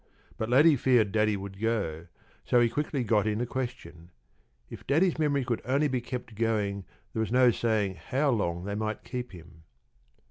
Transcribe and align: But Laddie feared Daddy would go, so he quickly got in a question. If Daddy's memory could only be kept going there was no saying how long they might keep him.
But 0.35 0.49
Laddie 0.49 0.77
feared 0.77 1.11
Daddy 1.11 1.37
would 1.37 1.61
go, 1.61 2.07
so 2.43 2.59
he 2.59 2.69
quickly 2.69 3.03
got 3.03 3.27
in 3.27 3.39
a 3.39 3.45
question. 3.45 4.09
If 4.67 4.87
Daddy's 4.87 5.19
memory 5.19 5.45
could 5.45 5.61
only 5.63 5.87
be 5.87 6.01
kept 6.01 6.33
going 6.33 6.85
there 7.13 7.19
was 7.19 7.31
no 7.31 7.51
saying 7.51 7.99
how 8.09 8.31
long 8.31 8.63
they 8.63 8.73
might 8.73 9.03
keep 9.03 9.31
him. 9.31 9.61